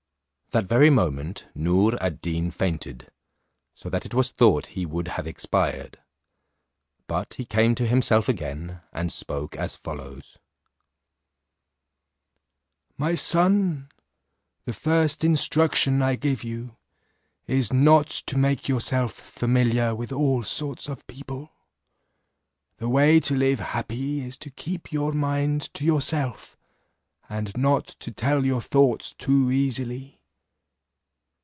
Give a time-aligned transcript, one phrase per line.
[0.53, 3.09] That very moment Noor ad Deen fainted,
[3.73, 6.01] so that it was thought he would have expired;
[7.07, 10.39] but he came to himself again, and spoke as follows:
[12.97, 13.91] "My son,
[14.65, 16.75] the first instruction I give you,
[17.47, 21.53] is, Not to make yourself familiar with all sorts of people.
[22.75, 26.57] The way to live happy is to keep your mind to yourself,
[27.29, 30.17] and not to tell your thoughts too easily.